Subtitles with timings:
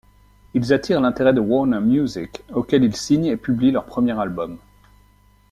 [0.55, 4.57] Ils attirent l'intérêt de Warner Music auquel ils signent et publient leur premier album.